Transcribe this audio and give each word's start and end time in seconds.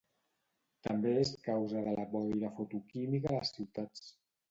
També 0.87 1.11
és 1.25 1.33
causa 1.49 1.85
de 1.89 1.95
la 2.01 2.07
boira 2.17 2.53
fotoquímica 2.59 3.33
a 3.33 3.39
les 3.41 3.57
ciutats. 3.61 4.15